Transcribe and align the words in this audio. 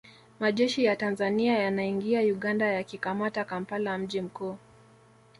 Majeshi 0.39 0.83
ya 0.83 0.95
Tanzania 0.95 1.59
yanaingia 1.59 2.19
Uganda 2.21 2.65
yakikamata 2.65 3.45
Kampala 3.45 3.97
mji 3.97 4.21
mkuu 4.21 4.57